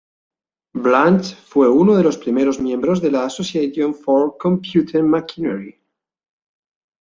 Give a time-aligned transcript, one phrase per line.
[0.73, 5.79] Blanch fue uno de los primeros miembros de la Association for Computing Machinery.